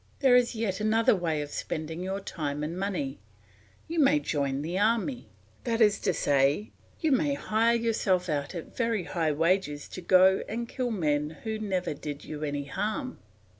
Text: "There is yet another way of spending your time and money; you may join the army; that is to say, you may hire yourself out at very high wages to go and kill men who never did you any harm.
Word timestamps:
"There 0.21 0.35
is 0.35 0.55
yet 0.55 0.79
another 0.79 1.15
way 1.15 1.43
of 1.43 1.51
spending 1.51 2.01
your 2.01 2.19
time 2.21 2.63
and 2.63 2.75
money; 2.75 3.19
you 3.87 3.99
may 3.99 4.19
join 4.19 4.63
the 4.63 4.79
army; 4.79 5.29
that 5.63 5.79
is 5.79 5.99
to 5.99 6.11
say, 6.11 6.71
you 7.01 7.11
may 7.11 7.35
hire 7.35 7.75
yourself 7.75 8.27
out 8.27 8.55
at 8.55 8.75
very 8.75 9.03
high 9.03 9.31
wages 9.31 9.87
to 9.89 10.01
go 10.01 10.41
and 10.49 10.67
kill 10.67 10.89
men 10.89 11.37
who 11.43 11.59
never 11.59 11.93
did 11.93 12.25
you 12.25 12.41
any 12.43 12.63
harm. 12.65 13.19